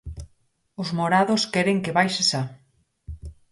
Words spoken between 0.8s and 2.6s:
Os morados queren que baixe xa.